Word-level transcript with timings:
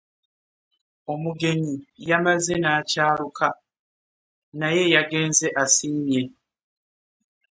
Omugenyi 1.13 1.75
yamaze 2.09 2.53
n'akyaluka 2.59 3.47
naye 4.59 4.83
yagenze 4.95 5.47
asiimye. 5.63 6.21